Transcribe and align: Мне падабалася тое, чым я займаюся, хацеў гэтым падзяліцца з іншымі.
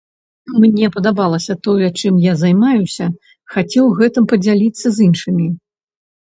Мне 0.61 0.87
падабалася 0.95 1.55
тое, 1.67 1.87
чым 2.01 2.13
я 2.23 2.33
займаюся, 2.43 3.05
хацеў 3.57 3.85
гэтым 4.01 4.23
падзяліцца 4.33 4.87
з 4.97 5.11
іншымі. 5.11 5.47